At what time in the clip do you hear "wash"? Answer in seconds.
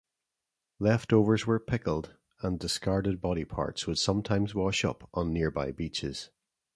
4.55-4.83